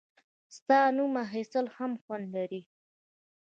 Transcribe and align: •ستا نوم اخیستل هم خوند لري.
•ستا 0.55 0.79
نوم 0.97 1.13
اخیستل 1.25 1.65
هم 1.77 1.91
خوند 2.03 2.25
لري. 2.35 2.61